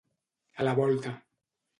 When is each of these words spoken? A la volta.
A 0.61 0.63
la 0.67 0.73
volta. 0.79 1.11